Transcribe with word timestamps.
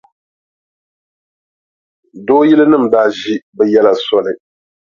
Dooyilinima 2.25 2.87
daa 2.93 3.07
ʒi 3.17 3.33
bɛ 3.55 3.63
yɛla 3.71 3.93
soli. 4.05 4.33